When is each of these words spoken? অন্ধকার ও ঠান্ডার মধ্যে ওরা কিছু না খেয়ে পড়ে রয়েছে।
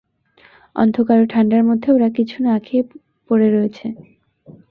অন্ধকার 0.75 1.17
ও 1.21 1.25
ঠান্ডার 1.33 1.61
মধ্যে 1.69 1.89
ওরা 1.91 2.09
কিছু 2.17 2.37
না 2.45 2.55
খেয়ে 2.65 2.83
পড়ে 3.29 3.47
রয়েছে। 3.55 3.85